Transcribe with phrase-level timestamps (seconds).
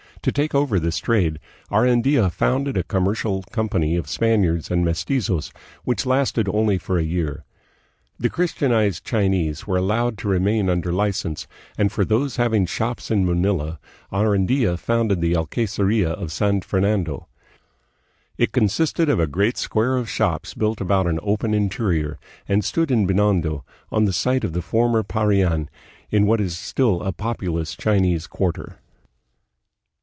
[0.25, 1.39] To take over this trade,
[1.71, 5.51] Arandia founded a commercial com pany of Spaniards and mestizos,
[5.83, 7.43] which lasted only for a year.
[8.19, 13.25] The Christianized Chinese were allowed to remain under license, and for those having shops in
[13.25, 13.79] Manila
[14.13, 17.27] Arandia founded the Alcayceria of San Fernando.
[18.37, 22.91] It consisted of a great square of shops built about an open interior, and stood
[22.91, 25.67] in Binondo, on the site of the former Parian,
[26.11, 28.75] in what is still a populous Chinese quarter.